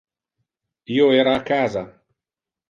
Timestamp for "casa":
1.51-1.85